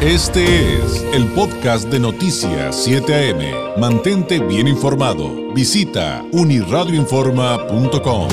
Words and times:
Este 0.00 0.76
es 0.76 1.02
el 1.12 1.26
podcast 1.32 1.88
de 1.88 1.98
Noticias 1.98 2.84
7 2.84 3.32
AM. 3.32 3.80
Mantente 3.80 4.38
bien 4.38 4.68
informado. 4.68 5.52
Visita 5.52 6.24
uniradioinforma.com. 6.30 8.28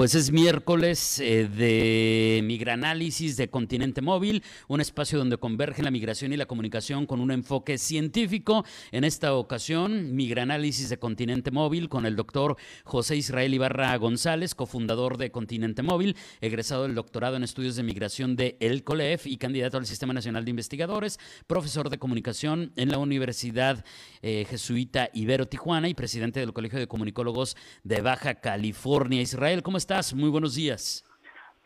Pues 0.00 0.14
es 0.14 0.32
miércoles 0.32 1.20
eh, 1.20 1.46
de 1.46 2.40
Migranálisis 2.42 3.36
de 3.36 3.50
Continente 3.50 4.00
Móvil, 4.00 4.42
un 4.66 4.80
espacio 4.80 5.18
donde 5.18 5.36
convergen 5.36 5.84
la 5.84 5.90
migración 5.90 6.32
y 6.32 6.38
la 6.38 6.46
comunicación 6.46 7.04
con 7.04 7.20
un 7.20 7.30
enfoque 7.30 7.76
científico. 7.76 8.64
En 8.92 9.04
esta 9.04 9.34
ocasión, 9.34 10.16
Migranálisis 10.16 10.88
de 10.88 10.98
Continente 10.98 11.50
Móvil 11.50 11.90
con 11.90 12.06
el 12.06 12.16
doctor 12.16 12.56
José 12.82 13.16
Israel 13.16 13.52
Ibarra 13.52 13.94
González, 13.98 14.54
cofundador 14.54 15.18
de 15.18 15.30
Continente 15.30 15.82
Móvil, 15.82 16.16
egresado 16.40 16.84
del 16.84 16.94
doctorado 16.94 17.36
en 17.36 17.44
estudios 17.44 17.76
de 17.76 17.82
migración 17.82 18.36
de 18.36 18.56
El 18.58 18.84
COLEF 18.84 19.26
y 19.26 19.36
candidato 19.36 19.76
al 19.76 19.84
Sistema 19.84 20.14
Nacional 20.14 20.46
de 20.46 20.50
Investigadores, 20.50 21.18
profesor 21.46 21.90
de 21.90 21.98
comunicación 21.98 22.72
en 22.76 22.88
la 22.88 22.96
Universidad 22.96 23.84
eh, 24.22 24.46
Jesuita 24.48 25.10
Ibero 25.12 25.46
Tijuana 25.46 25.90
y 25.90 25.94
presidente 25.94 26.40
del 26.40 26.54
Colegio 26.54 26.78
de 26.78 26.88
Comunicólogos 26.88 27.54
de 27.84 28.00
Baja 28.00 28.36
California. 28.36 29.20
Israel, 29.20 29.62
¿cómo 29.62 29.76
está? 29.76 29.89
Estás? 29.90 30.14
Muy 30.14 30.30
buenos 30.30 30.54
días. 30.54 31.04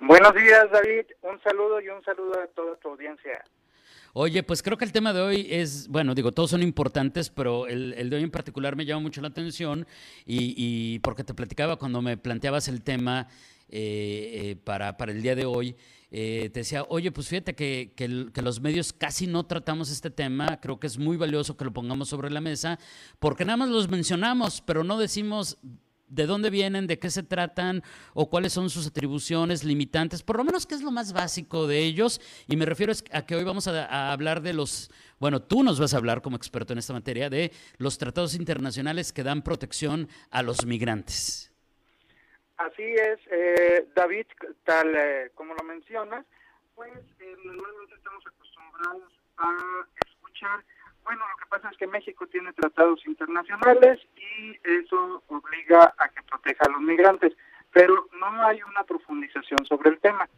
Buenos 0.01 0.34
días, 0.34 0.64
David. 0.73 1.05
Un 1.20 1.38
saludo 1.42 1.78
y 1.83 1.88
un 1.88 2.02
saludo 2.05 2.41
a 2.41 2.47
toda 2.47 2.74
tu 2.77 2.88
audiencia. 2.88 3.45
Oye, 4.14 4.42
pues 4.42 4.62
creo 4.62 4.78
que 4.78 4.87
el 4.87 4.92
tema 4.92 5.12
de 5.12 5.20
hoy 5.20 5.47
es, 5.50 5.88
bueno, 5.88 6.14
digo, 6.14 6.33
todos 6.33 6.48
son 6.48 6.62
importantes, 6.62 7.28
pero 7.28 7.66
el, 7.66 8.09
de 8.09 8.16
hoy 8.16 8.23
en 8.23 8.30
particular 8.30 8.77
me 8.77 8.87
llama 8.87 9.02
mucho 9.02 9.20
la 9.20 9.28
atención 9.28 9.87
y, 10.24 10.98
porque 11.00 11.23
te 11.23 11.34
platicaba 11.34 11.77
cuando 11.77 12.00
me 12.00 12.16
planteabas 12.16 12.69
el 12.69 12.83
tema 12.83 13.28
eh, 13.69 14.30
eh, 14.33 14.56
para, 14.56 14.97
para, 14.97 15.12
el 15.12 15.20
día 15.20 15.34
de 15.34 15.45
hoy, 15.45 15.77
eh, 16.11 16.48
te 16.50 16.61
decía, 16.61 16.86
oye, 16.88 17.12
pues 17.12 17.28
fíjate 17.28 17.55
que, 17.55 17.92
que, 17.95 18.28
que, 18.33 18.41
los 18.41 18.61
medios 18.61 18.95
casi 18.95 19.27
no 19.27 19.45
tratamos 19.45 19.91
este 19.91 20.11
tema, 20.11 20.61
creo 20.62 20.80
que 20.80 20.86
es 20.86 20.97
muy 20.97 21.19
valioso 21.19 21.58
que 21.58 21.64
lo 21.64 21.72
pongamos 21.72 22.08
sobre 22.08 22.30
la 22.30 22.41
mesa, 22.41 22.78
porque 23.19 23.45
nada 23.45 23.58
más 23.58 23.69
los 23.69 23.91
mencionamos, 23.91 24.62
pero 24.62 24.83
no 24.83 24.97
decimos 24.97 25.58
de 26.08 26.27
dónde 26.27 26.50
vienen, 26.50 26.86
de 26.86 26.98
qué 26.98 27.10
se 27.10 27.22
tratan 27.22 27.83
o 28.12 28.28
cuáles 28.28 28.52
son 28.52 28.70
sus 28.70 28.86
atribuciones 28.86 29.64
limitantes, 29.64 30.22
por 30.22 30.36
lo 30.36 30.44
menos 30.44 30.66
qué 30.66 30.74
es 30.74 30.83
lo 30.83 30.91
más 30.91 31.12
básico 31.12 31.66
de 31.66 31.78
ellos. 31.78 32.20
Y 32.46 32.56
me 32.56 32.66
refiero 32.66 32.92
a 33.12 33.27
que 33.27 33.34
hoy 33.34 33.44
vamos 33.44 33.69
a, 33.69 34.12
hablar 34.12 34.41
de 34.42 34.52
los, 34.52 34.91
bueno, 35.19 35.42
tú 35.42 35.62
nos 35.62 35.80
vas 35.80 35.94
a 35.94 35.96
hablar 35.96 36.22
como 36.22 36.36
experto 36.36 36.72
en 36.72 36.78
esta 36.78 36.92
materia, 36.92 37.30
de 37.30 37.52
los 37.78 37.98
tratados 37.98 38.34
internacionales 38.34 39.12
que 39.12 39.22
dan 39.22 39.42
protección 39.42 40.08
a 40.30 40.42
los 40.42 40.66
migrantes. 40.66 41.50
Así 42.56 42.83
es, 42.83 43.18
eh, 43.33 43.89
David, 43.96 44.27
tal 44.64 44.94
eh, 44.94 45.33
como 45.34 45.55
lo 45.55 45.64
mencionas, 45.64 46.24
pues 46.74 46.92
eh, 47.18 47.36
normalmente 47.44 47.94
estamos 47.94 48.24
acostumbrados 48.27 49.12
a 49.39 49.86
escuchar 50.06 50.64
bueno, 51.05 51.24
lo 51.30 51.36
que 51.36 51.47
pasa 51.47 51.69
es 51.70 51.77
que 51.77 51.86
México 51.86 52.27
tiene 52.27 52.52
tratados 52.55 53.06
internacionales 53.06 54.00
y 54.16 54.58
eso 54.64 55.22
obliga 55.28 55.94
a 55.98 56.08
que 56.08 56.22
proteja 56.22 56.64
a 56.64 56.70
los 56.70 56.80
migrantes, 56.80 57.34
pero 57.72 58.08
no 58.19 58.46
hay 58.46 58.62
una 58.62 58.84
profundización 58.84 59.64
sobre 59.66 59.91
el 59.91 60.00
tema. 60.00 60.28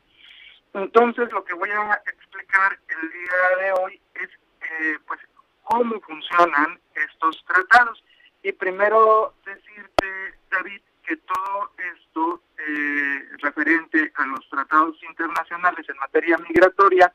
Entonces, 0.74 1.30
lo 1.32 1.44
que 1.44 1.54
voy 1.54 1.70
a 1.70 2.02
explicar 2.06 2.78
el 2.88 3.10
día 3.10 3.64
de 3.64 3.72
hoy 3.80 4.00
es, 4.14 4.28
eh, 4.28 4.98
pues, 5.06 5.20
cómo 5.62 6.00
funcionan 6.00 6.78
estos 6.94 7.44
tratados. 7.44 8.02
Y 8.42 8.52
primero 8.52 9.34
decirte, 9.44 10.34
David, 10.50 10.80
que 11.04 11.16
todo 11.16 11.70
esto 11.94 12.42
eh, 12.58 13.28
referente 13.38 14.12
a 14.16 14.26
los 14.26 14.48
tratados 14.50 15.00
internacionales 15.08 15.88
en 15.88 15.96
materia 15.98 16.36
migratoria 16.38 17.12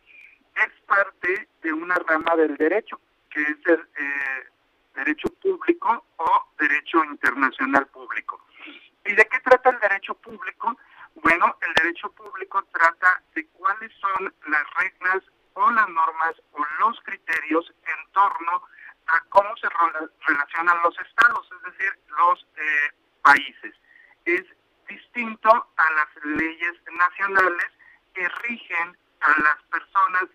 es 0.55 0.81
parte 0.86 1.47
de 1.61 1.73
una 1.73 1.95
rama 1.95 2.36
del 2.36 2.55
derecho 2.55 2.99
que 3.31 3.41
es 3.41 3.57
el 3.65 3.87
eh, 3.95 4.49
derecho 4.95 5.30
público 5.42 6.05
o 6.17 6.47
derecho 6.59 7.03
internacional 7.05 7.87
público. 7.87 8.45
¿Y 9.05 9.14
de 9.14 9.25
qué 9.25 9.39
trata 9.39 9.69
el 9.69 9.80
derecho 9.80 10.14
público? 10.15 10.77
Bueno, 11.15 11.58
el 11.61 11.73
derecho 11.73 12.11
público 12.11 12.64
trata 12.71 13.21
de 13.33 13.45
cuáles 13.47 13.91
son 13.99 14.33
las 14.47 14.64
reglas 14.75 15.23
o 15.53 15.71
las 15.71 15.89
normas 15.89 16.33
o 16.52 16.65
los 16.80 16.99
criterios 17.02 17.73
en 17.83 18.11
torno 18.14 18.64
a 19.08 19.23
cómo 19.30 19.55
se 19.58 19.67
relacionan 20.27 20.81
los 20.83 20.97
estados, 20.99 21.49
es 21.52 21.73
decir, 21.73 21.99
los 22.17 22.47
eh, 22.55 22.91
países. 23.23 23.75
Es 24.25 24.43
distinto 24.87 25.49
a 25.49 25.93
las 25.93 26.25
leyes 26.25 26.73
nacionales 26.91 27.71
que 28.14 28.27
rigen 28.27 28.97
a 29.21 29.41
las 29.41 29.61
personas 29.64 30.25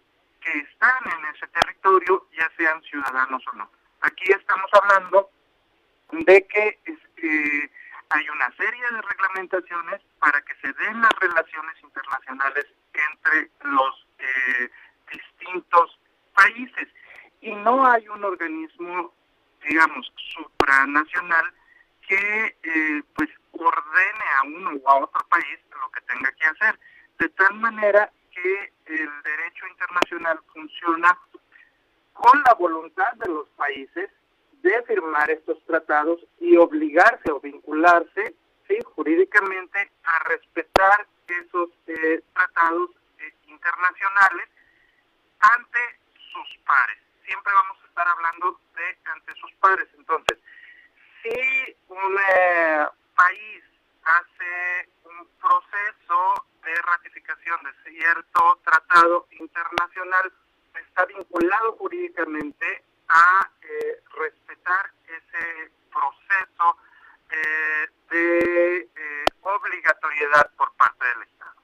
que 0.40 0.58
están 0.58 0.98
en 1.18 1.34
ese 1.34 1.46
territorio, 1.48 2.26
ya 2.38 2.50
sean 2.56 2.82
ciudadanos 2.82 3.35
Aquí 4.00 4.30
estamos 4.30 4.70
hablando 4.72 5.30
de 6.12 6.46
que 6.46 6.78
este, 6.84 7.70
hay 8.10 8.28
una 8.28 8.50
serie 8.56 8.82
de 8.90 9.02
reglamentaciones 9.02 10.00
para 10.20 10.40
que 10.42 10.54
se 10.56 10.72
den 10.72 11.00
las 11.00 11.12
relaciones 11.20 11.74
internacionales 11.82 12.66
entre 12.92 13.50
los 13.62 14.06
eh, 14.18 14.70
distintos 15.10 15.98
países. 16.34 16.88
Y 17.40 17.54
no 17.54 17.86
hay 17.86 18.08
un 18.08 18.24
organismo, 18.24 19.12
digamos, 19.68 20.12
supranacional 20.34 21.52
que 22.06 22.56
eh, 22.62 23.02
pues 23.14 23.28
ordene 23.52 24.24
a 24.38 24.42
uno 24.44 24.70
o 24.84 24.90
a 24.90 24.96
otro 24.98 25.26
país 25.28 25.58
lo 25.80 25.90
que 25.90 26.00
tenga 26.02 26.30
que 26.32 26.46
hacer, 26.46 26.78
de 27.18 27.28
tal 27.30 27.54
manera 27.54 28.10
que 28.30 28.72
el 28.86 29.22
derecho 29.22 29.66
internacional 29.66 30.38
funciona 30.52 31.18
con 32.12 32.42
la 32.46 32.54
voluntad 32.54 33.12
de 33.14 33.28
los 33.28 33.48
países 33.50 34.10
de 34.62 34.82
estos 35.24 35.62
tratados 35.64 36.20
y 36.40 36.56
obligarse 36.56 37.32
o 37.32 37.40
vincularse 37.40 38.34
¿sí? 38.68 38.78
jurídicamente 38.94 39.90
a 40.04 40.18
respetar 40.28 41.06
esos 41.26 41.70
eh, 41.86 42.22
tratados 42.34 42.90
eh, 43.18 43.34
internacionales 43.46 44.48
ante 45.40 45.78
sus 46.32 46.58
pares. 46.64 46.98
Siempre 47.24 47.52
vamos 47.52 47.78
a 47.82 47.86
estar 47.86 48.08
hablando 48.08 48.60
de 48.76 49.10
ante 49.10 49.34
sus 49.34 49.52
pares. 49.54 49.88
Entonces, 49.98 50.38
si 51.22 51.76
un 51.88 52.16
eh, 52.28 52.86
país 53.16 53.64
hace 54.04 54.88
un 55.04 55.28
proceso 55.40 56.46
de 56.64 56.74
ratificación 56.82 57.58
de 57.64 57.90
cierto 57.90 58.60
tratado 58.64 59.26
internacional 59.30 60.32
está 60.74 61.04
vinculado 61.06 61.72
jurídicamente 61.72 62.84
a 63.08 63.45
eh, 63.68 64.00
respetar 64.16 64.92
ese 65.08 65.72
proceso 65.92 66.78
eh, 67.30 67.88
de 68.10 68.88
eh, 68.94 69.24
obligatoriedad 69.40 70.52
por 70.56 70.72
parte 70.74 71.04
del 71.04 71.22
Estado. 71.22 71.56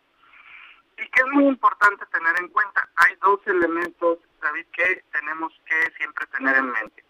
Y 0.99 1.09
que 1.09 1.21
es 1.21 1.29
muy 1.29 1.47
importante 1.47 2.05
tener 2.07 2.41
en 2.41 2.49
cuenta, 2.49 2.89
hay 2.97 3.15
dos 3.17 3.39
elementos, 3.47 4.19
David, 4.41 4.67
que 4.73 5.05
tenemos 5.13 5.53
que 5.65 5.93
siempre 5.97 6.27
tener 6.27 6.57
en 6.57 6.73
mente. 6.73 7.05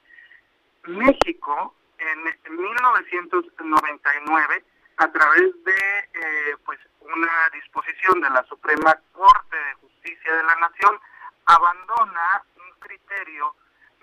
México, 0.85 1.75
en 1.99 2.23
1999, 2.57 4.65
a 4.99 5.11
través 5.11 5.65
de 5.65 6.59
pues 6.67 6.79
una 7.01 7.49
disposición 7.55 8.21
de 8.21 8.29
la 8.31 8.45
Suprema 8.45 8.95
Corte 9.13 9.57
de 9.57 9.75
Justicia 9.75 10.37
de 10.37 10.43
la 10.43 10.57
Nación 10.57 11.01
abandona 11.47 12.45
un 12.57 12.79
criterio 12.81 13.55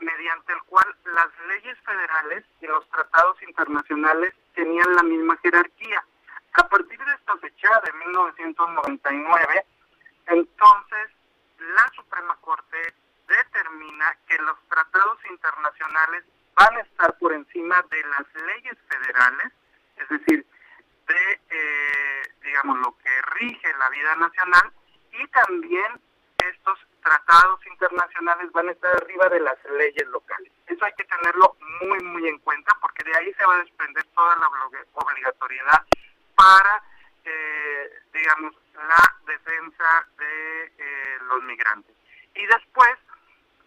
mediante 0.01 0.53
el 0.53 0.61
cual 0.63 0.95
las 1.05 1.27
leyes 1.47 1.77
federales 1.85 2.43
y 2.61 2.67
los 2.67 2.87
tratados 2.89 3.41
internacionales 3.43 4.33
tenían 4.53 4.95
la 4.95 5.03
misma 5.03 5.37
jerarquía. 5.37 6.03
A 6.53 6.67
partir 6.67 6.99
de 6.99 7.13
esta 7.13 7.37
fecha 7.37 7.81
de 7.85 7.93
1999, 7.93 9.65
entonces 10.27 11.09
la 11.57 11.91
Suprema 11.95 12.35
Corte 12.41 12.93
determina 13.27 14.17
que 14.27 14.37
los 14.39 14.57
tratados 14.67 15.19
internacionales 15.29 16.23
van 16.55 16.77
a 16.77 16.81
estar 16.81 17.17
por 17.17 17.33
encima 17.33 17.83
de 17.89 18.03
las 18.03 18.45
leyes 18.45 18.77
federales, 18.87 19.53
es 19.97 20.09
decir, 20.09 20.45
de 21.07 21.41
eh, 21.49 22.21
digamos, 22.43 22.79
lo 22.79 22.97
que 22.97 23.21
rige 23.39 23.73
la 23.77 23.89
vida 23.89 24.15
nacional 24.15 24.71
y 25.11 25.27
también 25.27 26.01
estos 26.47 26.79
tratados 27.01 27.65
internacionales 27.67 28.51
van 28.51 28.69
a 28.69 28.71
estar 28.71 28.95
arriba 28.95 29.29
de 29.29 29.39
las 29.39 29.57
leyes 29.77 30.07
locales. 30.07 30.51
Eso 30.67 30.85
hay 30.85 30.93
que 30.93 31.05
tenerlo 31.05 31.55
muy, 31.81 31.99
muy 32.03 32.27
en 32.27 32.39
cuenta 32.39 32.75
porque 32.81 33.03
de 33.03 33.15
ahí 33.17 33.33
se 33.33 33.45
va 33.45 33.55
a 33.55 33.59
desprender 33.59 34.05
toda 34.15 34.35
la 34.37 34.49
obligatoriedad 34.93 35.83
para, 36.35 36.83
eh, 37.25 37.91
digamos, 38.13 38.53
la 38.75 39.15
defensa 39.25 40.07
de 40.17 40.65
eh, 40.77 41.17
los 41.27 41.43
migrantes. 41.43 41.95
Y 42.35 42.45
después, 42.45 42.95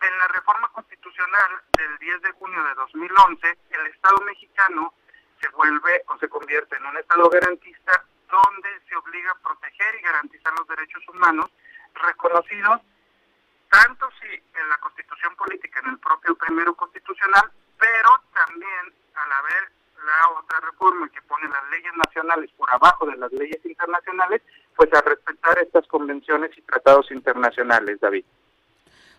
en 0.01 0.19
la 0.19 0.29
reforma 0.29 0.69
constitucional 0.73 1.63
del 1.77 1.99
10 1.99 2.23
de 2.23 2.33
junio 2.33 2.63
de 2.65 2.75
2011, 2.75 3.59
el 3.71 3.87
Estado 3.87 4.19
mexicano 4.25 4.95
se 5.41 5.49
vuelve 5.49 6.05
o 6.07 6.19
se 6.19 6.29
convierte 6.29 6.77
en 6.77 6.87
un 6.87 6.97
Estado 6.97 7.29
garantista 7.29 8.05
donde 8.31 8.69
se 8.89 8.97
obliga 8.97 9.33
busca 9.33 9.35
proteger 9.43 9.95
y 9.95 10.03
garantizar 10.03 10.53
los 10.59 10.67
derechos 10.69 11.07
humanos 11.09 11.51
reconocidos 11.95 12.81
tanto 13.73 14.07
si 14.21 14.29
en 14.29 14.69
la 14.69 14.77
constitución 14.79 15.35
política, 15.37 15.81
en 15.81 15.93
el 15.93 15.99
propio 15.99 16.37
primero 16.37 16.75
constitucional, 16.75 17.51
pero 17.79 18.11
también 18.35 18.95
al 19.15 19.33
haber 19.33 19.73
la 20.05 20.39
otra 20.39 20.61
reforma 20.61 21.09
que 21.09 21.23
pone 21.23 21.49
las 21.49 21.71
leyes 21.71 21.93
nacionales 21.97 22.51
por 22.59 22.71
abajo 22.71 23.07
de 23.07 23.17
las 23.17 23.33
leyes 23.33 23.65
internacionales, 23.65 24.43
pues 24.77 24.93
a 24.93 25.01
respetar 25.01 25.59
estas 25.59 25.87
convenciones 25.87 26.51
y 26.57 26.63
tratados 26.63 27.11
internacionales, 27.11 27.99
David. 28.01 28.25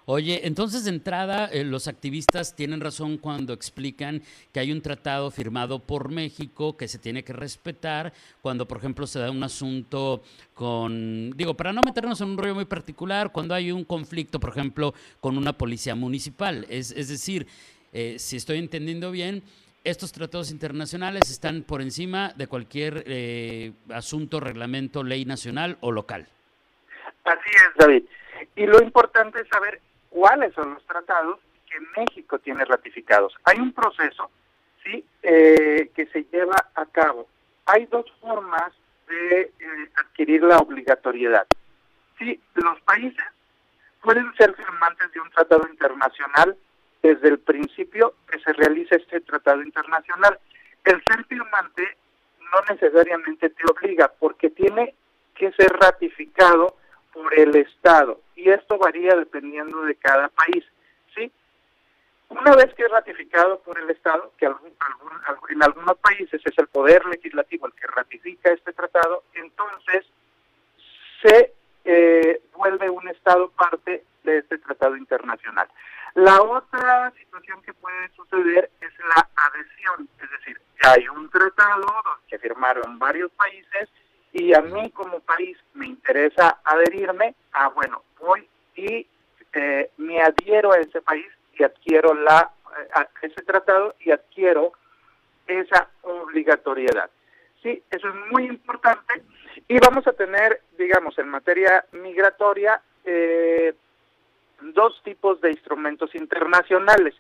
Oye, 0.05 0.45
entonces 0.45 0.83
de 0.83 0.89
entrada 0.89 1.45
eh, 1.45 1.63
los 1.63 1.87
activistas 1.87 2.55
tienen 2.55 2.81
razón 2.81 3.17
cuando 3.17 3.53
explican 3.53 4.21
que 4.51 4.59
hay 4.59 4.71
un 4.73 4.81
tratado 4.81 5.31
firmado 5.31 5.79
por 5.79 6.09
México 6.09 6.75
que 6.75 6.89
se 6.89 6.99
tiene 6.99 7.23
que 7.23 7.31
respetar 7.31 8.11
cuando, 8.41 8.67
por 8.67 8.79
ejemplo, 8.79 9.07
se 9.07 9.19
da 9.19 9.31
un 9.31 9.43
asunto 9.43 10.21
con, 10.53 11.31
digo, 11.37 11.53
para 11.53 11.71
no 11.71 11.79
meternos 11.85 12.19
en 12.19 12.29
un 12.29 12.37
rollo 12.37 12.55
muy 12.55 12.65
particular, 12.65 13.31
cuando 13.31 13.55
hay 13.55 13.71
un 13.71 13.85
conflicto, 13.85 14.41
por 14.41 14.49
ejemplo, 14.49 14.93
con 15.21 15.37
una 15.37 15.53
policía 15.53 15.95
municipal. 15.95 16.65
Es, 16.69 16.91
es 16.91 17.07
decir, 17.07 17.47
eh, 17.93 18.15
si 18.19 18.35
estoy 18.35 18.57
entendiendo 18.57 19.09
bien, 19.09 19.41
estos 19.85 20.11
tratados 20.11 20.51
internacionales 20.51 21.29
están 21.29 21.63
por 21.63 21.81
encima 21.81 22.33
de 22.35 22.47
cualquier 22.47 23.03
eh, 23.05 23.71
asunto, 23.89 24.41
reglamento, 24.41 25.03
ley 25.03 25.23
nacional 25.23 25.77
o 25.79 25.91
local. 25.91 26.27
Así 27.23 27.49
es, 27.49 27.77
David. 27.77 28.03
Y 28.55 28.65
lo 28.65 28.81
importante 28.81 29.41
es 29.41 29.47
saber 29.47 29.79
cuáles 30.13 30.53
son 30.53 30.75
los 30.75 30.85
tratados 30.85 31.39
que 31.67 31.79
México 31.97 32.37
tiene 32.37 32.63
ratificados. 32.65 33.33
Hay 33.45 33.57
un 33.57 33.73
proceso 33.73 34.29
sí 34.83 35.03
eh, 35.23 35.89
que 35.95 36.05
se 36.07 36.25
lleva 36.25 36.55
a 36.75 36.85
cabo. 36.85 37.27
Hay 37.65 37.85
dos 37.87 38.05
formas 38.21 38.71
de 39.07 39.41
eh, 39.41 39.89
adquirir 39.95 40.43
la 40.43 40.57
obligatoriedad. 40.57 41.47
Sí, 42.19 42.39
los 42.55 42.79
países 42.81 43.25
pueden 44.01 44.31
ser 44.35 44.53
firmantes 44.55 45.11
de 45.13 45.19
un 45.19 45.29
tratado 45.31 45.67
internacional 45.69 46.55
desde 47.01 47.29
el 47.29 47.39
principio 47.39 48.13
que 48.29 48.39
se 48.39 48.53
realiza 48.53 48.95
este 48.95 49.21
tratado 49.21 49.63
internacional. 49.63 50.37
El 50.83 51.01
ser 51.05 51.25
firmante 51.25 51.97
no 52.39 52.59
necesariamente 52.69 53.49
te 53.49 53.63
obliga 53.71 54.11
porque 54.19 54.51
tiene 54.51 54.93
que 55.33 55.51
ser 55.53 55.71
ratificado 55.73 56.77
por 57.13 57.37
el 57.37 57.55
Estado 57.55 58.19
y 58.35 58.49
esto 58.49 58.77
varía 58.77 59.15
dependiendo 59.15 59.83
de 59.83 59.95
cada 59.95 60.29
país, 60.29 60.65
¿sí? 61.15 61.31
Una 62.29 62.55
vez 62.55 62.73
que 62.73 62.83
es 62.83 62.91
ratificado 62.91 63.59
por 63.59 63.79
el 63.79 63.89
Estado, 63.91 64.33
que 64.37 64.47
algún, 64.47 64.71
en 65.49 65.63
algunos 65.63 65.97
países 65.97 66.41
es 66.43 66.57
el 66.57 66.67
Poder 66.67 67.05
Legislativo 67.05 67.67
el 67.67 67.73
que 67.73 67.87
ratifica 67.87 68.51
este 68.51 68.73
tratado, 68.73 69.23
entonces 69.35 70.05
se 71.21 71.53
eh, 71.85 72.41
vuelve 72.55 72.89
un 72.89 73.07
Estado 73.07 73.49
parte 73.51 74.03
de 74.23 74.37
este 74.39 74.57
tratado 74.57 74.97
internacional. 74.97 75.67
La 76.15 76.41
otra 76.41 77.11
situación 77.17 77.61
que 77.61 77.73
puede 77.73 78.09
suceder 78.15 78.69
es 78.81 78.91
la 78.99 79.29
adhesión, 79.35 80.07
es 80.21 80.29
decir, 80.31 80.61
hay 80.83 81.07
un 81.07 81.29
tratado 81.29 81.85
que 82.27 82.37
firmaron 82.39 82.99
varios 82.99 83.31
países 83.31 83.89
y 84.31 84.53
a 84.53 84.61
mí 84.61 84.89
como 84.91 85.19
país 85.21 85.57
me 85.73 85.87
interesa 85.87 86.52
adherirme, 86.73 87.35
ah, 87.53 87.69
bueno, 87.69 88.03
voy 88.19 88.47
y 88.75 89.07
eh, 89.53 89.89
me 89.97 90.21
adhiero 90.21 90.71
a 90.71 90.79
ese 90.79 91.01
país 91.01 91.27
y 91.57 91.63
adquiero 91.63 92.13
la, 92.13 92.51
eh, 92.77 93.05
ese 93.21 93.41
tratado 93.43 93.95
y 93.99 94.11
adquiero 94.11 94.73
esa 95.47 95.89
obligatoriedad. 96.01 97.09
Sí, 97.61 97.81
eso 97.89 98.09
es 98.09 98.15
muy 98.31 98.45
importante 98.45 99.23
y 99.67 99.77
vamos 99.79 100.05
a 100.07 100.13
tener, 100.13 100.61
digamos, 100.77 101.17
en 101.17 101.29
materia 101.29 101.85
migratoria, 101.91 102.81
eh, 103.05 103.73
dos 104.61 105.01
tipos 105.03 105.39
de 105.41 105.51
instrumentos 105.51 106.13
internacionales 106.15 107.15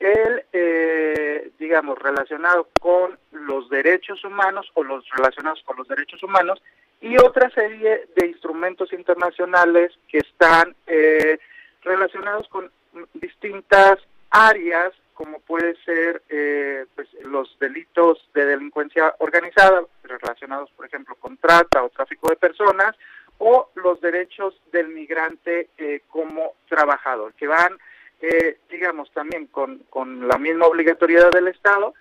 el, 0.00 0.44
eh, 0.54 1.50
digamos, 1.58 1.98
relacionado 1.98 2.68
con 2.80 3.18
los 3.32 3.68
derechos 3.68 4.24
humanos 4.24 4.70
o 4.74 4.82
los 4.82 5.06
relacionados 5.10 5.62
con 5.62 5.76
los 5.76 5.86
derechos 5.86 6.22
humanos 6.22 6.60
y 7.00 7.16
otra 7.18 7.50
serie 7.50 8.08
de 8.14 8.26
instrumentos 8.26 8.92
internacionales 8.92 9.92
que 10.08 10.18
están 10.18 10.74
eh, 10.86 11.38
relacionados 11.82 12.48
con 12.48 12.70
distintas 13.14 13.98
áreas 14.30 14.92
como 15.14 15.40
puede 15.40 15.76
ser 15.84 16.22
eh, 16.28 16.86
pues, 16.94 17.08
los 17.24 17.56
delitos 17.58 18.28
de 18.32 18.46
delincuencia 18.46 19.14
organizada 19.18 19.82
relacionados 20.02 20.70
por 20.72 20.86
ejemplo 20.86 21.14
con 21.16 21.36
trata 21.36 21.82
o 21.82 21.90
tráfico 21.90 22.28
de 22.28 22.36
personas 22.36 22.96
o 23.38 23.70
los 23.76 24.00
derechos 24.00 24.60
del 24.70 24.88
migrante 24.88 25.70
como 26.08 26.54
trabajador 26.68 27.32
que 27.34 27.46
van 27.46 27.78
eh, 28.22 28.58
digamos, 28.70 29.10
también 29.12 29.46
con, 29.46 29.78
con, 29.88 30.28
la 30.28 30.36
misma 30.36 30.66
obligatoriedad 30.66 31.30
del 31.30 31.48
Estado, 31.48 31.94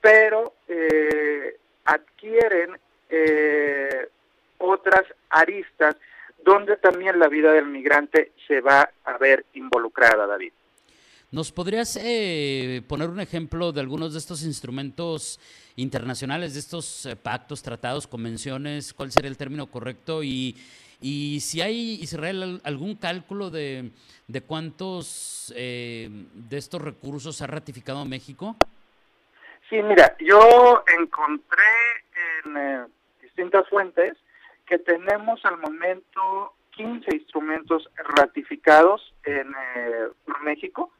pero 0.00 0.54
eh, 0.68 1.58
adquieren 1.84 2.78
eh, 3.10 4.08
otras 4.66 5.02
aristas 5.30 5.96
donde 6.44 6.76
también 6.76 7.18
la 7.18 7.28
vida 7.28 7.52
del 7.52 7.66
migrante 7.66 8.32
se 8.46 8.60
va 8.60 8.90
a 9.04 9.18
ver 9.18 9.44
involucrada, 9.54 10.26
David. 10.26 10.52
¿Nos 11.32 11.50
podrías 11.50 11.98
poner 12.86 13.10
un 13.10 13.18
ejemplo 13.18 13.72
de 13.72 13.80
algunos 13.80 14.12
de 14.12 14.20
estos 14.20 14.44
instrumentos 14.44 15.40
internacionales, 15.74 16.54
de 16.54 16.60
estos 16.60 17.08
pactos, 17.22 17.62
tratados, 17.62 18.06
convenciones? 18.06 18.94
¿Cuál 18.94 19.10
sería 19.10 19.28
el 19.28 19.36
término 19.36 19.66
correcto? 19.66 20.22
Y 20.22 20.56
y 21.00 21.40
si 21.40 21.60
hay, 21.60 21.98
Israel, 22.00 22.60
algún 22.64 22.96
cálculo 22.96 23.50
de, 23.50 23.90
de 24.26 24.40
cuántos 24.40 25.52
eh, 25.56 26.08
de 26.10 26.56
estos 26.56 26.80
recursos 26.80 27.42
ha 27.42 27.46
ratificado 27.46 28.04
México? 28.04 28.56
Sí, 29.68 29.82
mira, 29.82 30.16
yo 30.20 30.84
encontré 30.98 31.64
en 32.44 32.56
eh, 32.56 32.86
distintas 33.20 33.68
fuentes 33.68 34.16
que 34.66 34.78
tenemos 34.78 35.44
al 35.44 35.58
momento 35.58 36.54
15 36.72 37.16
instrumentos 37.16 37.88
ratificados 38.16 39.14
en 39.24 39.54
eh, 39.76 40.08
México 40.42 40.92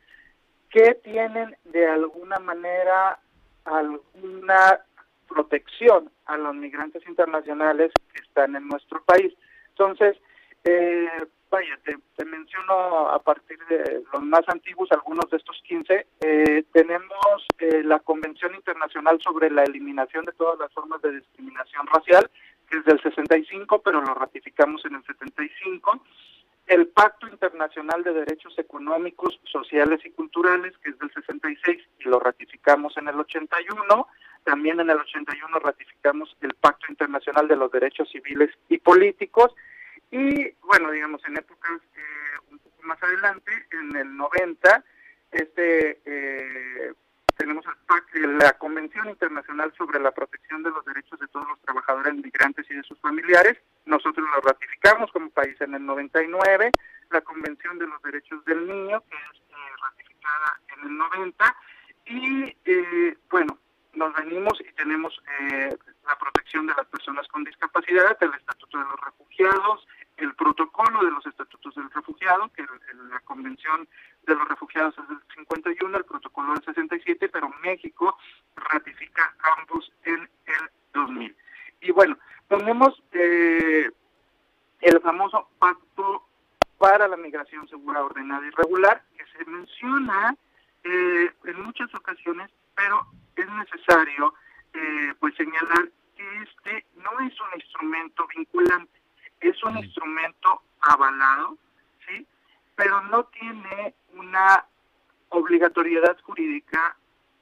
que 0.71 0.95
tienen 0.95 1.57
de 1.65 1.87
alguna 1.87 2.39
manera 2.39 3.19
alguna 3.65 4.81
protección 5.29 6.11
a 6.27 6.37
los 6.37 6.55
migrantes 6.55 7.07
internacionales 7.09 7.93
que 8.13 8.23
están 8.23 8.57
en 8.57 8.69
nuestro 8.69 9.03
país. 9.05 9.35
Entonces, 9.71 10.17
eh, 10.65 11.27
vaya, 11.51 11.79
te, 11.85 12.25
menciono 12.25 13.09
a 13.09 13.19
partir 13.21 13.59
de 13.69 14.03
los 14.13 14.23
más 14.23 14.43
antiguos, 14.49 14.91
algunos 14.93 15.29
de 15.31 15.37
estos 15.37 15.61
15. 15.67 16.07
Eh, 16.21 16.65
tenemos 16.73 17.47
eh, 17.59 17.83
la 17.85 18.01
Convención 18.01 18.55
Internacional 18.55 19.21
sobre 19.23 19.51
la 19.51 19.63
Eliminación 19.63 20.25
de 20.25 20.33
todas 20.33 20.59
las 20.59 20.73
formas 20.73 21.01
de 21.03 21.13
discriminación 21.13 21.87
racial, 21.87 22.31
que 22.69 22.79
es 22.79 22.85
del 22.85 23.01
65, 23.01 23.83
pero 23.83 24.01
lo 24.01 24.15
ratificamos 24.15 24.85
en 24.85 24.97
el 24.97 25.05
75. 25.05 26.03
El 26.67 26.89
Pacto 26.89 27.29
Internacional 27.29 28.03
de 28.03 28.13
Derechos 28.13 28.59
Económicos, 28.59 29.39
Sociales 29.45 30.01
y 30.05 30.11
Culturales, 30.11 30.77
que 30.79 30.91
es 30.91 30.99
del 30.99 31.13
66, 31.13 31.83
y 32.01 32.05
lo 32.05 32.19
ratificamos 32.19 32.97
en 32.97 33.09
el 33.09 33.21
81. 33.21 34.09
También 34.43 34.81
en 34.81 34.91
el 34.91 34.99
81 34.99 35.59
ratificamos 35.61 36.37
el 36.41 36.55
Pacto 36.55 36.87
Internacional 36.89 37.47
de 37.47 37.57
los 37.57 37.71
Derechos 37.71 38.09
Civiles 38.11 38.51
y 38.69 38.79
Políticos. 38.79 39.55
Y 40.11 40.53
bueno, 40.63 40.91
digamos, 40.91 41.23
en 41.27 41.37
épocas 41.37 41.81
eh, 41.97 42.51
un 42.51 42.59
poco 42.59 42.83
más 42.83 43.01
adelante, 43.03 43.53
en 43.71 43.97
el 43.97 44.17
90, 44.17 44.85
este, 45.33 46.01
eh, 46.05 46.93
tenemos 47.37 47.65
el 47.67 48.39
la 48.39 48.53
Convención 48.55 49.09
Internacional 49.09 49.73
sobre 49.77 50.01
la 50.01 50.11
Protección 50.11 50.63
de 50.63 50.71
los 50.71 50.85
Derechos 50.85 51.19
de 51.21 51.29
todos 51.29 51.47
los 51.49 51.61
trabajadores 51.61 52.15
migrantes 52.15 52.67
y 52.71 52.75
de 52.75 52.83
sus 52.83 52.99
familiares. 53.01 53.59
Nosotros 53.85 54.27
lo 54.35 54.41
ratificamos 54.41 55.11
como 55.13 55.31
país 55.31 55.61
en 55.61 55.75
el 55.75 55.85
99. 55.85 56.71
La 57.11 57.21
Convención 57.21 57.79
de 57.79 57.87
los 57.87 58.03
Derechos 58.03 58.45
del 58.45 58.67
Niño, 58.67 59.03
que 59.09 59.17
es 59.17 59.41
eh, 59.51 59.55
ratificada 59.83 60.61
en 60.77 60.89
el 60.89 60.97
90. 60.97 61.57
Y 62.07 62.57
bueno, 63.31 63.59
nos 63.95 64.15
venimos 64.15 64.61
y 64.61 64.73
tenemos 64.75 65.21
eh, 65.41 65.77
la 66.07 66.19
protección 66.19 66.67
de 66.67 66.75
las 66.75 66.87
personas 66.87 67.27
con 67.29 67.45
discapacidad, 67.45 68.17
el 68.21 68.35
Estatuto 68.35 68.79
de 68.79 68.85
los 68.85 69.01
Refugiados, 69.05 69.87
el 70.17 70.35
protocolo 70.35 71.05
de 71.05 71.11
los 71.11 71.27
estatutos 71.27 71.75
del 71.75 71.91
refugiado, 71.91 72.51
que 72.53 72.63
la 72.63 73.21
Convención 73.21 73.89
de 74.27 74.35
los 74.35 74.49
Refugiados 74.49 74.95
es 74.99 75.09
del 75.09 75.19
51, 75.35 75.99
el 75.99 76.05
protocolo 76.05 76.53
del 76.55 76.65
67, 76.65 77.29
pero 77.29 77.51
México 77.63 78.17
ratifica 78.57 79.35
ambos 79.59 79.93
en 80.05 80.21
el 80.47 80.71
2000. 80.95 81.37
Y 81.83 81.91
bueno, 81.93 82.19
tenemos 82.49 83.03
eh, 83.13 83.91
el 84.81 85.01
famoso 85.01 85.49
Pacto 85.59 86.27
para 86.79 87.09
la 87.09 87.17
Migración 87.17 87.69
Segura, 87.69 88.05
Ordenada 88.05 88.47
y 88.47 88.51
Regular, 88.51 89.03
que 89.17 89.25
se 89.37 89.45
menciona 89.51 90.37
eh, 90.85 91.31
en 91.45 91.63
muchas 91.63 91.93
ocasiones, 91.95 92.51
pero 92.75 93.07
es 93.35 93.49
necesario 93.49 94.35
eh, 94.73 95.15
pues 95.19 95.35
señalar 95.37 95.91
que 96.17 96.43
este 96.43 96.87
no 96.97 97.11
es 97.21 97.35
un 97.41 97.61
instrumento 97.61 98.27
vinculante, 98.35 98.96
es 99.41 99.63
un 99.65 99.79
instrumento 99.79 100.63
avalado, 100.81 101.57
¿sí? 102.07 102.27
Pero 102.75 103.01
no 103.03 103.25
tiene 103.25 103.95
una 104.15 104.65
obligatoriedad 105.31 106.19
jurídica 106.23 106.97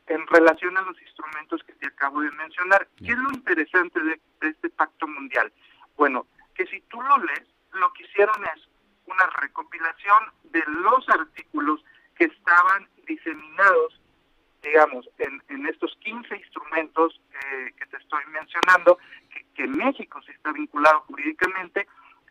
en 0.06 0.26
relación 0.26 0.76
a 0.76 0.82
los 0.82 1.00
instrumentos 1.00 1.62
que 1.64 1.72
te 1.74 1.86
acabo 1.86 2.20
de 2.20 2.30
mencionar. 2.32 2.88
¿Qué 2.98 3.12
es 3.12 3.18
lo 3.18 3.30
interesante 3.32 4.00
de, 4.00 4.20
este 4.40 4.68
pacto 4.70 5.06
mundial? 5.06 5.52
Bueno, 5.96 6.26
que 6.54 6.66
si 6.66 6.80
tú 6.82 7.00
lo 7.00 7.18
lees, 7.18 7.46
lo 7.72 7.92
que 7.92 8.04
hicieron 8.04 8.36
es 8.54 8.68
una 9.06 9.26
recopilación 9.40 10.24
de 10.44 10.62
los 10.66 11.08
artículos 11.08 11.84
que 12.16 12.24
estaban 12.24 12.88
diseminados, 13.06 14.00
digamos, 14.62 15.08
en, 15.18 15.42
en 15.48 15.66
estos 15.66 15.96
15 16.00 16.36
instrumentos 16.36 17.20
eh, 17.32 17.72
que 17.78 17.86
te 17.86 17.96
estoy 17.96 18.24
mencionando, 18.26 18.98
que, 19.54 19.66
México 19.66 20.20
se 20.22 20.32
está 20.32 20.52
vinculado 20.52 21.00
jurídicamente 21.02 21.86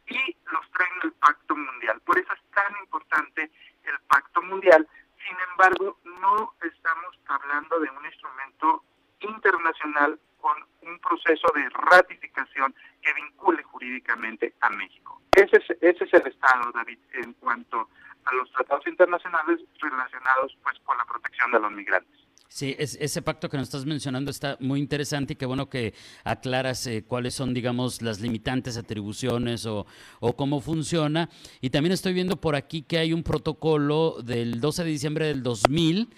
y 0.07 0.37
los 0.51 0.69
traen 0.71 0.93
el 1.03 1.11
pacto 1.13 1.55
mundial. 1.55 1.99
Por 2.05 2.17
eso 2.17 2.33
es 2.33 2.41
tan 2.51 2.71
importante 2.81 3.51
el 3.83 3.99
pacto 4.07 4.41
mundial. 4.41 4.87
Sin 5.17 5.37
embargo, 5.51 5.97
no 6.03 6.53
estamos 6.61 7.19
hablando 7.27 7.79
de 7.79 7.89
un 7.89 8.05
instrumento 8.05 8.83
internacional 9.19 10.19
con 10.39 10.57
un 10.81 10.99
proceso 10.99 11.47
de 11.55 11.69
ratificación 11.69 12.75
que 13.01 13.13
vincule 13.13 13.63
jurídicamente 13.63 14.53
a 14.61 14.69
México. 14.69 15.21
Ese 15.31 15.57
es, 15.57 15.77
ese 15.81 16.03
es 16.03 16.13
el 16.13 16.27
estado, 16.27 16.71
David, 16.73 16.99
en 17.13 17.33
cuanto 17.33 17.89
a 18.25 18.33
los 18.33 18.51
tratados 18.51 18.85
internacionales 18.87 19.61
relacionados 19.79 20.57
pues 20.63 20.77
con 20.79 20.97
la 20.97 21.05
protección 21.05 21.51
de 21.51 21.59
los 21.59 21.71
migrantes. 21.71 22.22
Sí, 22.53 22.75
ese 22.77 23.23
pacto 23.23 23.49
que 23.49 23.57
nos 23.57 23.65
estás 23.65 23.83
mencionando 23.83 24.29
está 24.29 24.57
muy 24.59 24.79
interesante 24.79 25.33
y 25.33 25.35
qué 25.35 25.47
bueno 25.47 25.71
que 25.71 25.95
aclaras 26.23 26.85
eh, 26.85 27.03
cuáles 27.03 27.33
son, 27.33 27.51
digamos, 27.51 28.03
las 28.03 28.19
limitantes 28.19 28.77
atribuciones 28.77 29.65
o, 29.65 29.87
o, 30.19 30.35
cómo 30.35 30.61
funciona. 30.61 31.31
Y 31.61 31.71
también 31.71 31.93
estoy 31.93 32.13
viendo 32.13 32.39
por 32.39 32.55
aquí 32.55 32.83
que 32.83 32.99
hay 32.99 33.11
un 33.11 33.23
protocolo 33.23 34.17
del 34.23 34.61
12 34.61 34.83
de 34.83 34.89
diciembre 34.91 35.25
del 35.25 35.41
2000 35.41 36.09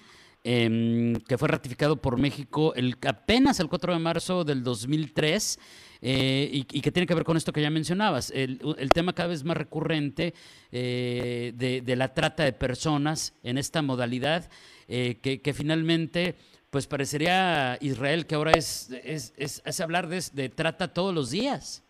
Em, 0.47 1.15
que 1.27 1.39
fue 1.39 1.47
ratificado 1.47 1.95
por 1.95 2.19
México 2.19 2.75
el, 2.75 2.95
apenas 3.07 3.59
el 3.59 3.67
4 3.67 3.93
de 3.93 3.99
marzo 3.99 4.43
del 4.43 4.63
2003. 4.63 5.59
Eh, 6.03 6.49
y, 6.51 6.81
que 6.81 6.91
tiene 6.91 7.07
que 7.07 7.15
ver 7.15 7.23
con 7.23 7.35
esto 7.35 7.51
que 7.51 7.63
ya 7.63 7.71
mencionabas, 7.71 8.29
el, 8.29 8.59
tema 8.93 9.13
cada 9.13 9.29
vez 9.29 9.43
más 9.43 9.57
recurrente 9.57 10.35
eh, 10.71 11.51
de, 11.55 11.95
la 11.95 12.13
trata 12.13 12.43
de 12.43 12.53
personas 12.53 13.33
en 13.41 13.57
esta 13.57 13.81
modalidad, 13.81 14.47
eh, 14.87 15.17
que, 15.19 15.53
finalmente, 15.55 16.35
pues 16.69 16.85
parecería 16.85 17.79
Israel 17.81 18.27
que 18.27 18.35
ahora 18.35 18.51
es, 18.51 18.91
es, 19.03 19.33
es, 19.35 19.79
hablar 19.79 20.07
de, 20.07 20.21
de, 20.33 20.49
trata 20.49 20.93
todos 20.93 21.15
los 21.15 21.31
días. 21.31 21.83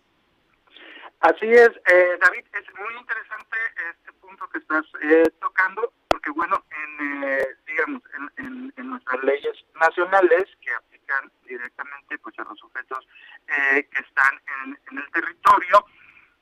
Así 1.20 1.48
es, 1.48 1.72
David, 2.22 2.46
es 2.54 2.76
muy 2.80 3.02
interesante 3.02 3.58
este 4.00 4.14
punto 4.22 4.48
que 4.48 4.60
estás 4.60 4.86
tocando, 5.42 5.92
porque 6.26 6.32
bueno, 6.32 6.64
en, 6.72 7.38
digamos, 7.68 8.02
en, 8.38 8.90
nuestras 8.90 9.24
leyes 9.24 9.66
nacionales 9.80 10.46
que 10.62 10.74
aplican 10.74 11.32
directamente 11.46 12.18
pues 12.20 12.38
a 12.40 12.44
los 12.44 12.58
sujetos 12.58 13.08
eh, 13.48 13.88
que 13.92 14.02
están 14.02 14.40
en, 14.64 14.98
el 14.98 15.12
territorio, 15.12 15.86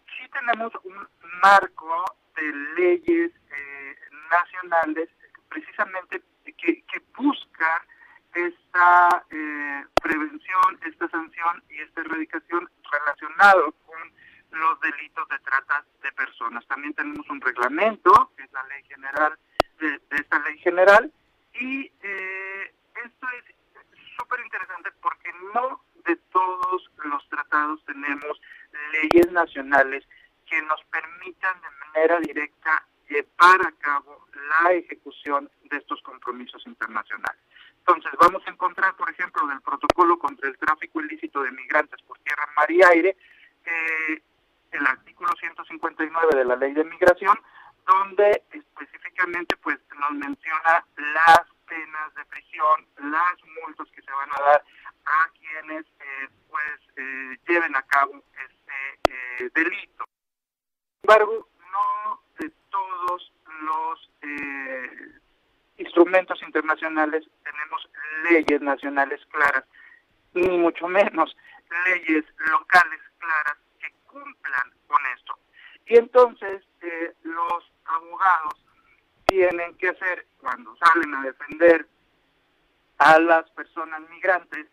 sí 0.06 0.30
tenemos 0.32 0.72
un 0.84 1.08
marco 1.42 2.06
de 2.36 2.54
leyes 2.78 3.32
eh, 3.32 3.96
nacionales 4.30 5.10
precisamente 5.50 6.22
que, 6.46 6.84
que 6.84 7.02
busca 7.18 7.86
esta 8.34 9.26
eh, 9.32 9.86
prevención, 10.02 10.80
esta 10.86 11.10
sanción 11.10 11.64
y 11.70 11.80
esta 11.80 12.02
erradicación 12.02 12.70
relacionado 12.92 13.72
con 13.86 14.60
los 14.60 14.80
delitos 14.82 15.28
de 15.30 15.40
trata 15.40 15.84
de 16.02 16.12
personas. 16.12 16.66
También 16.68 16.94
tenemos 16.94 17.28
un 17.30 17.42
reglamento, 17.42 18.32
que 18.38 18.44
es 18.44 18.52
la 18.54 18.64
ley 18.68 18.84
general 18.84 19.38
de 19.88 20.18
esta 20.18 20.40
ley 20.40 20.58
general, 20.60 21.12
y 21.54 21.92
eh, 22.02 22.74
esto 23.06 23.28
es 23.30 23.56
súper 24.18 24.40
interesante 24.42 24.90
porque 25.02 25.32
no 25.54 25.82
de 26.06 26.16
todos 26.32 26.92
los 27.04 27.30
tratados 27.30 27.84
tenemos 27.86 28.42
leyes 28.92 29.32
nacionales 29.32 30.04
que 30.50 30.62
nos 30.64 30.84
permitan 30.86 31.56
de 31.62 31.68
manera 31.86 32.20
directa 32.20 32.86
llevar 33.08 33.68
a 33.68 33.72
cabo 33.80 34.28
la 34.34 34.74
ejecución 34.74 35.50
de 35.66 35.78
estos 35.78 36.02
compromisos 36.02 36.66
internacionales. 36.66 37.42
Entonces, 37.80 38.12
vamos 38.20 38.42
a 38.48 38.52
encontrar, 38.52 38.96
por 38.96 39.10
ejemplo, 39.10 39.46
del 39.48 39.62
protocolo 39.62 40.18
contra 40.18 40.48
el 40.48 40.58
tráfico 40.58 41.02
ilícito 41.02 41.44
de 41.44 41.52
migrantes 41.52 42.02
por 42.04 42.18
tierra, 42.20 42.48
mar 42.56 42.72
y 42.72 42.82
aire, 42.82 43.18
eh, 43.66 44.22
el 44.72 44.88
artículo 44.88 45.30
159 45.40 46.36
de 46.36 46.46
la 46.46 46.56
Ley 46.56 46.74
de 46.74 46.86
Migración, 46.86 47.38
donde 47.86 48.44
específicamente 48.52 49.03
pues 49.64 49.80
nos 50.00 50.12
menciona 50.12 50.86
las 50.98 51.42
penas 51.68 52.14
de 52.16 52.26
prisión, 52.26 52.88
las 52.98 53.36
multas 53.62 53.88
que 53.96 54.02
se 54.02 54.12
van 54.12 54.30
a 54.32 54.44
dar 54.44 54.64
a 55.06 55.30
quienes 55.40 55.86
eh, 56.00 56.30
pues 56.50 56.80
eh, 56.98 57.38
lleven 57.48 57.76
a 57.76 57.82
cabo 57.84 58.22
este 58.46 59.46
eh, 59.46 59.50
delito. 59.56 60.06
Sin 61.02 61.10
embargo, 61.10 61.48
no 61.72 62.22
de 62.40 62.52
todos 62.70 63.34
los 63.62 64.10
instrumentos 65.78 66.42
internacionales 66.44 67.26
tenemos 67.44 67.90
leyes 68.30 68.62
nacionales 68.62 69.26
claras, 69.28 69.64
ni 70.34 70.58
mucho 70.58 70.88
menos 70.88 71.36
leyes 71.88 72.26
locales 72.38 73.02
claras 73.20 73.58
que 73.80 73.92
cumplan 74.06 74.72
con 74.88 75.00
esto. 75.16 75.38
Y 75.86 75.98
entonces 75.98 76.64
los 77.24 77.72
abogados 77.86 78.64
tienen 79.34 79.73
que 79.84 79.90
hacer 79.90 80.26
cuando 80.40 80.74
salen 80.78 81.14
a 81.14 81.24
defender 81.24 81.86
a 83.00 83.20
las 83.20 83.50
personas 83.50 84.00
migrantes, 84.10 84.66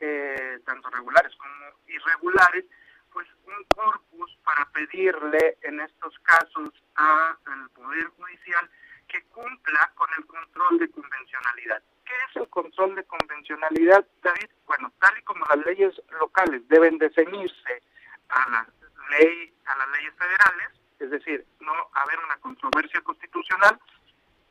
eh, 0.00 0.58
tanto 0.66 0.90
regulares 0.90 1.32
como 1.36 1.54
irregulares, 1.86 2.64
pues 3.12 3.28
un 3.46 3.64
corpus 3.76 4.36
para 4.42 4.68
pedirle 4.70 5.56
en 5.62 5.78
estos 5.78 6.18
casos 6.18 6.70
al 6.96 7.70
Poder 7.76 8.08
Judicial 8.08 8.68
que 9.06 9.22
cumpla 9.26 9.92
con 9.94 10.08
el 10.18 10.26
control 10.26 10.78
de 10.80 10.90
convencionalidad. 10.90 11.80
¿Qué 12.04 12.14
es 12.28 12.36
el 12.42 12.48
control 12.48 12.96
de 12.96 13.04
convencionalidad, 13.04 14.04
David? 14.24 14.50
Bueno, 14.66 14.92
tal 14.98 15.16
y 15.16 15.22
como 15.22 15.44
las 15.46 15.64
leyes 15.64 15.94
locales 16.18 16.66
deben 16.66 16.98
de 16.98 17.08
ceñirse 17.10 17.82
a 18.30 18.50
la 18.50 18.68
ley, 19.10 19.54
a 19.64 19.76
las 19.76 19.88
leyes 19.90 20.14
federales, 20.14 20.68
es 20.98 21.10
decir, 21.10 21.46
no 21.60 21.72
haber 21.92 22.18
una 22.18 22.36
controversia 22.38 23.00
constitucional, 23.02 23.78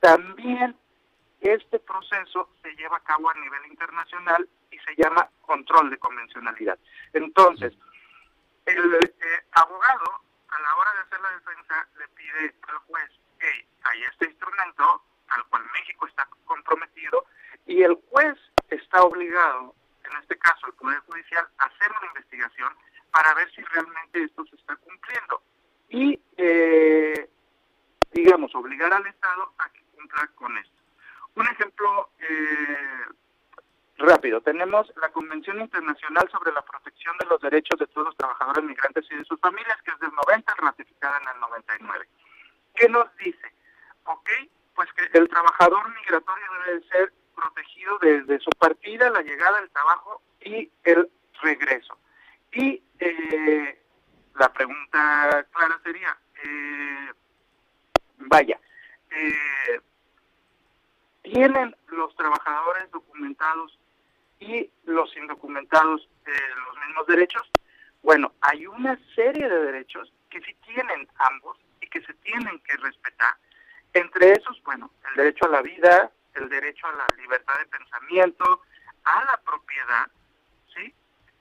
también 0.05 0.77
este 1.41 1.79
proceso 1.79 2.50
se 2.62 2.75
lleva 2.75 2.97
a 2.97 3.03
cabo 3.03 3.27
a 3.27 3.33
nivel 3.33 3.65
internacional 3.65 4.47
y 4.69 4.77
se 4.77 4.95
llama 4.95 5.27
control 5.41 5.89
de 5.89 5.97
convencionalidad. 5.97 6.77
Entonces, 7.13 7.74
el 8.67 8.93
eh, 8.93 9.09
abogado, 9.53 10.21
a 10.50 10.62
la 10.62 10.75
hora 10.75 10.91
de 10.93 11.00
hacer 11.00 11.19
la 11.21 11.31
defensa, 11.31 11.88
le 11.97 12.07
pide 12.09 12.55
al 12.69 12.77
juez 12.85 13.09
que 13.39 13.67
hay 13.83 14.03
este 14.03 14.25
instrumento 14.25 15.03
al 15.29 15.43
cual 15.45 15.63
México 15.74 16.05
está 16.05 16.29
comprometido 16.45 17.25
y 17.65 17.81
el 17.81 17.95
juez 18.12 18.38
está 18.69 19.01
obligado, 19.01 19.74
en 20.03 20.17
este 20.21 20.38
caso 20.38 20.67
el 20.67 20.74
Poder 20.74 21.00
Judicial, 21.00 21.47
a 21.57 21.65
hacer 21.65 21.91
una 22.00 22.07
investigación 22.09 22.71
para 23.09 23.33
ver 23.33 23.51
si 23.55 23.63
realmente 23.63 24.24
esto 24.24 24.45
se 24.45 24.55
está 24.55 24.75
cumpliendo. 24.75 25.41
Y, 25.89 26.19
eh, 26.38 27.27
digamos, 28.12 28.53
obligar 28.53 28.93
al 28.93 29.07
Estado 29.07 29.51
a 29.57 29.69
que 29.69 29.84
con 30.35 30.57
esto. 30.57 30.75
Un 31.35 31.47
ejemplo 31.47 32.09
eh, 32.19 33.05
rápido, 33.97 34.41
tenemos 34.41 34.91
la 35.01 35.09
Convención 35.09 35.59
Internacional 35.59 36.29
sobre 36.31 36.51
la 36.51 36.62
Protección 36.62 37.17
de 37.17 37.25
los 37.25 37.41
Derechos 37.41 37.79
de 37.79 37.88
todos 37.88 38.07
los 38.07 38.17
trabajadores 38.17 38.63
migrantes 38.63 39.05
y 39.12 39.15
de 39.15 39.25
sus 39.25 39.39
familias, 39.39 39.81
que 39.83 39.91
es 39.91 40.00
del 40.00 40.12
90, 40.27 40.55
ratificada 40.57 41.19
en 41.21 41.35
el 41.35 41.39
99. 41.41 42.07
¿Qué 42.75 42.89
nos 42.89 43.15
dice? 43.17 43.53
Ok, 44.05 44.29
pues 44.75 44.89
que 44.93 45.17
el 45.17 45.27
trabajador 45.29 45.89
migratorio 45.95 46.45
debe 46.65 46.88
ser 46.88 47.13
protegido 47.35 47.97
desde 48.00 48.39
su 48.39 48.50
partida, 48.51 49.09
la 49.09 49.21
llegada, 49.21 49.59
el 49.59 49.69
trabajo 49.69 50.21
y 50.41 50.69
el 50.83 51.09
regreso. 51.41 51.97
Y 52.53 52.81
eh, 53.00 53.81
la 54.35 54.51
pregunta 54.53 55.45
clara 55.51 55.79
sería, 55.83 56.17
eh, 56.43 57.12
vaya, 58.17 58.59
eh, 59.09 59.81
¿Tienen 61.35 61.75
los 61.87 62.15
trabajadores 62.15 62.89
documentados 62.91 63.77
y 64.39 64.71
los 64.85 65.13
indocumentados 65.17 66.07
los 66.25 66.87
mismos 66.87 67.07
derechos? 67.07 67.51
Bueno, 68.01 68.31
hay 68.39 68.65
una 68.65 68.97
serie 69.13 69.49
de 69.49 69.65
derechos 69.65 70.13
que 70.29 70.39
sí 70.39 70.55
tienen 70.65 71.05
ambos 71.17 71.57
y 71.81 71.87
que 71.87 71.99
se 72.03 72.13
tienen 72.13 72.57
que 72.59 72.77
respetar. 72.77 73.35
Entre 73.93 74.31
esos, 74.31 74.63
bueno, 74.63 74.89
el 75.09 75.15
derecho 75.17 75.47
a 75.47 75.49
la 75.49 75.61
vida, 75.61 76.09
el 76.35 76.47
derecho 76.47 76.87
a 76.87 76.93
la 76.93 77.07
libertad 77.17 77.59
de 77.59 77.65
pensamiento, 77.65 78.61
a 79.03 79.25
la 79.25 79.37
propiedad, 79.45 80.09
¿sí? 80.73 80.93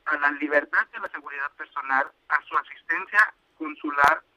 a 0.06 0.16
la 0.16 0.32
libertad 0.32 0.88
de 0.92 0.98
la 0.98 1.08
seguridad 1.10 1.52
personal, 1.52 2.10
a 2.30 2.42
su 2.42 2.56
asistencia 2.56 3.32
consular, 3.56 4.24
su 4.24 4.33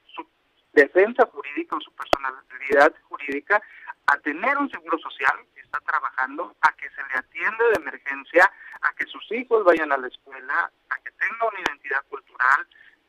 defensa 0.77 1.25
jurídica 1.25 1.75
o 1.75 1.81
su 1.81 1.91
personalidad 1.93 2.93
jurídica, 3.10 3.62
a 4.05 4.17
tener 4.19 4.57
un 4.57 4.69
seguro 4.69 4.98
social 5.00 5.36
que 5.53 5.62
está 5.62 5.79
trabajando, 5.79 6.55
a 6.62 6.72
que 6.74 6.89
se 6.91 7.01
le 7.01 7.15
atienda 7.15 7.63
de 7.69 7.81
emergencia, 7.81 8.51
a 8.81 8.93
que 8.93 9.05
sus 9.05 9.31
hijos 9.31 9.65
vayan 9.65 9.91
a 9.91 9.98
la 9.98 10.07
escuela, 10.07 10.72
a 10.89 10.96
que 11.00 11.12
tenga 11.12 11.50
una 11.51 11.60
identidad 11.60 12.05
cultural, 12.10 12.67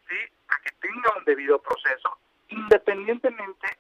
¿sí? 0.09 0.17
a 0.49 0.61
que 0.63 0.73
tenga 0.81 1.13
un 1.19 1.25
debido 1.25 1.61
proceso, 1.61 2.19
independientemente 2.49 3.79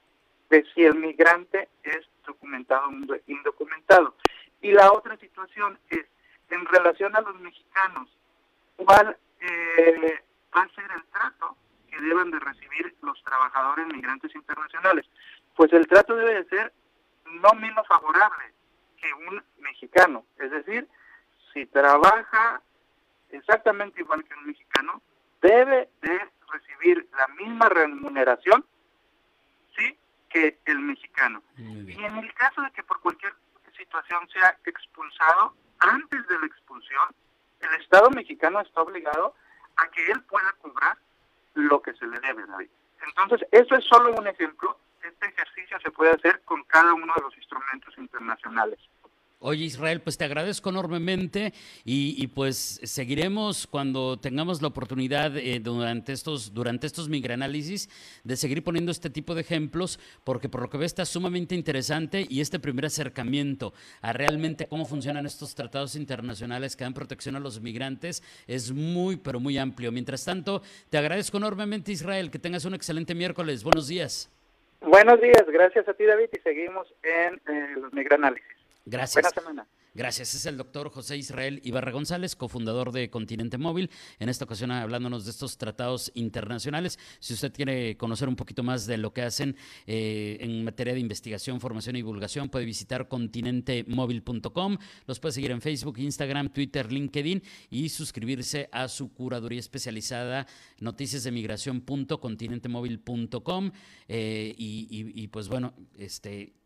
de 0.50 0.64
si 0.74 0.84
el 0.84 0.94
migrante 0.96 1.68
es 1.82 2.06
documentado 2.26 2.88
o 2.88 3.16
indocumentado. 3.26 4.14
Y 4.60 4.72
la 4.72 4.92
otra 4.92 5.16
situación 5.16 5.78
es, 5.88 6.04
en 6.50 6.64
relación 6.66 7.16
a 7.16 7.22
los 7.22 7.40
mexicanos, 7.40 8.08
¿cuál 8.76 9.16
eh, 9.40 10.22
va 10.54 10.62
a 10.62 10.68
ser 10.74 10.90
el 10.94 11.04
trato 11.06 11.56
que 11.98 12.04
deben 12.04 12.30
de 12.30 12.38
recibir 12.38 12.94
los 13.02 13.22
trabajadores 13.24 13.86
migrantes 13.88 14.34
internacionales? 14.34 15.06
Pues 15.56 15.72
el 15.72 15.86
trato 15.86 16.14
debe 16.14 16.42
de 16.42 16.48
ser 16.48 16.72
no 17.24 17.52
menos 17.54 17.86
favorable 17.86 18.52
que 18.96 19.12
un 19.12 19.42
mexicano. 19.58 20.24
Es 20.38 20.50
decir, 20.50 20.88
si 21.52 21.66
trabaja 21.66 22.62
exactamente 23.30 24.00
igual 24.00 24.24
que 24.24 24.34
un 24.34 24.46
mexicano, 24.46 25.02
debe 25.42 25.88
de 26.00 26.30
recibir 26.50 27.08
la 27.16 27.28
misma 27.34 27.68
remuneración 27.68 28.64
sí 29.76 29.98
que 30.28 30.58
el 30.66 30.78
mexicano. 30.78 31.42
Y 31.56 32.04
en 32.04 32.16
el 32.16 32.32
caso 32.34 32.62
de 32.62 32.70
que 32.70 32.82
por 32.82 33.00
cualquier 33.00 33.34
situación 33.76 34.28
sea 34.30 34.56
expulsado, 34.64 35.54
antes 35.80 36.26
de 36.26 36.38
la 36.38 36.46
expulsión, 36.46 37.14
el 37.60 37.80
Estado 37.80 38.10
mexicano 38.10 38.60
está 38.60 38.82
obligado 38.82 39.34
a 39.76 39.88
que 39.88 40.10
él 40.10 40.22
pueda 40.24 40.52
cobrar 40.60 40.98
lo 41.54 41.80
que 41.82 41.92
se 41.94 42.06
le 42.06 42.20
debe, 42.20 42.46
David. 42.46 42.68
Entonces, 43.06 43.46
eso 43.52 43.74
es 43.74 43.84
solo 43.84 44.12
un 44.12 44.26
ejemplo. 44.26 44.78
Este 45.02 45.26
ejercicio 45.26 45.78
se 45.80 45.90
puede 45.90 46.12
hacer 46.12 46.42
con 46.44 46.62
cada 46.64 46.92
uno 46.94 47.12
de 47.14 47.22
los 47.22 47.36
instrumentos 47.36 47.96
internacionales. 47.98 48.78
Oye 49.40 49.66
Israel, 49.66 50.00
pues 50.00 50.18
te 50.18 50.24
agradezco 50.24 50.70
enormemente 50.70 51.52
y, 51.84 52.26
pues 52.26 52.80
seguiremos 52.82 53.68
cuando 53.68 54.18
tengamos 54.18 54.60
la 54.62 54.66
oportunidad 54.66 55.36
eh, 55.36 55.60
durante 55.60 56.12
estos 56.12 56.52
durante 56.52 56.88
estos 56.88 57.08
migranálisis 57.08 57.88
de 58.24 58.36
seguir 58.36 58.64
poniendo 58.64 58.90
este 58.90 59.10
tipo 59.10 59.36
de 59.36 59.42
ejemplos 59.42 60.00
porque 60.24 60.48
por 60.48 60.62
lo 60.62 60.68
que 60.68 60.78
veo 60.78 60.86
está 60.86 61.04
sumamente 61.04 61.54
interesante 61.54 62.26
y 62.28 62.40
este 62.40 62.58
primer 62.58 62.86
acercamiento 62.86 63.74
a 64.02 64.12
realmente 64.12 64.66
cómo 64.66 64.84
funcionan 64.86 65.24
estos 65.24 65.54
tratados 65.54 65.94
internacionales 65.94 66.74
que 66.74 66.82
dan 66.82 66.94
protección 66.94 67.36
a 67.36 67.40
los 67.40 67.60
migrantes 67.60 68.24
es 68.48 68.72
muy 68.72 69.18
pero 69.18 69.38
muy 69.38 69.56
amplio. 69.56 69.92
Mientras 69.92 70.24
tanto, 70.24 70.62
te 70.90 70.98
agradezco 70.98 71.36
enormemente 71.36 71.92
Israel, 71.92 72.32
que 72.32 72.40
tengas 72.40 72.64
un 72.64 72.74
excelente 72.74 73.14
miércoles. 73.14 73.62
Buenos 73.62 73.86
días. 73.86 74.32
Buenos 74.80 75.20
días, 75.20 75.44
gracias 75.46 75.86
a 75.88 75.94
ti 75.94 76.04
David 76.04 76.28
y 76.36 76.40
seguimos 76.40 76.92
en 77.04 77.34
eh, 77.34 77.76
los 77.80 77.92
migranálisis. 77.92 78.57
Gracias. 78.88 79.22
Buena 79.22 79.30
semana. 79.30 79.68
Gracias. 79.94 80.34
Es 80.34 80.44
el 80.46 80.56
doctor 80.56 80.88
José 80.90 81.16
Israel 81.16 81.60
Ibarra 81.64 81.90
González, 81.90 82.36
cofundador 82.36 82.92
de 82.92 83.10
Continente 83.10 83.58
Móvil. 83.58 83.90
En 84.20 84.28
esta 84.28 84.44
ocasión 84.44 84.70
hablándonos 84.70 85.24
de 85.24 85.32
estos 85.32 85.58
tratados 85.58 86.12
internacionales. 86.14 87.00
Si 87.18 87.34
usted 87.34 87.52
quiere 87.52 87.96
conocer 87.96 88.28
un 88.28 88.36
poquito 88.36 88.62
más 88.62 88.86
de 88.86 88.96
lo 88.96 89.12
que 89.12 89.22
hacen 89.22 89.56
eh, 89.86 90.36
en 90.40 90.64
materia 90.64 90.94
de 90.94 91.00
investigación, 91.00 91.60
formación 91.60 91.96
y 91.96 91.98
divulgación, 91.98 92.48
puede 92.48 92.64
visitar 92.64 93.08
continentemóvil.com. 93.08 94.78
Los 95.06 95.18
puede 95.18 95.32
seguir 95.32 95.50
en 95.50 95.60
Facebook, 95.60 95.98
Instagram, 95.98 96.52
Twitter, 96.52 96.92
LinkedIn 96.92 97.42
y 97.70 97.88
suscribirse 97.88 98.68
a 98.70 98.86
su 98.86 99.12
curaduría 99.12 99.58
especializada 99.58 100.46
noticias 100.78 101.24
de 101.24 101.32
migración.continentemóvil.com. 101.32 103.72
Eh, 104.06 104.54
y, 104.56 105.22
y 105.22 105.26
pues 105.26 105.48
bueno, 105.48 105.74
este 105.96 106.57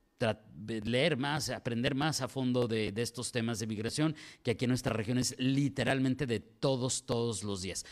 leer 0.66 1.16
más, 1.16 1.48
aprender 1.50 1.94
más 1.94 2.20
a 2.20 2.26
fondo 2.28 2.68
de, 2.68 2.92
estos 2.96 3.32
temas 3.32 3.58
de 3.58 3.66
migración, 3.66 4.14
que 4.42 4.50
aquí 4.52 4.66
en 4.66 4.70
nuestra 4.70 4.92
región 4.92 5.16
es 5.18 5.35
literalmente 5.38 6.26
de 6.26 6.40
todos, 6.40 7.04
todos 7.04 7.42
los 7.42 7.62
días. 7.62 7.85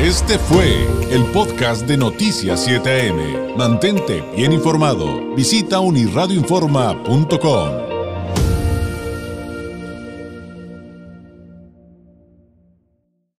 Este 0.00 0.38
fue 0.38 0.86
el 1.10 1.24
podcast 1.32 1.88
de 1.88 1.96
Noticias 1.96 2.68
7am. 2.68 3.56
Mantente 3.56 4.22
bien 4.36 4.52
informado. 4.52 5.34
Visita 5.34 5.80
unirradioinforma.com. 5.80 7.87